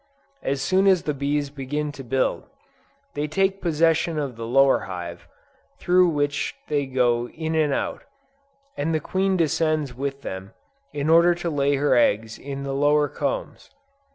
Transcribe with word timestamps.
As 0.41 0.63
soon 0.63 0.87
as 0.87 1.03
the 1.03 1.13
bees 1.13 1.51
begin 1.51 1.91
to 1.91 2.03
build, 2.03 2.45
they 3.13 3.27
take 3.27 3.61
possession 3.61 4.17
of 4.17 4.35
the 4.35 4.47
lower 4.47 4.79
hive, 4.89 5.27
through 5.77 6.07
which 6.09 6.55
they 6.69 6.87
go 6.87 7.29
in 7.29 7.53
and 7.53 7.71
out, 7.71 8.05
and 8.75 8.95
the 8.95 8.99
queen 8.99 9.37
descends 9.37 9.93
with 9.93 10.23
them, 10.23 10.55
in 10.91 11.07
order 11.07 11.35
to 11.35 11.51
lay 11.51 11.75
her 11.75 11.93
eggs 11.95 12.39
in 12.39 12.63
the 12.63 12.73
lower 12.73 13.07
combs. 13.07 13.69